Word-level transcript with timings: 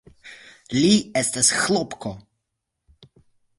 Li 0.77 0.93
estas 1.21 1.53
Ĥlopko! 1.59 2.15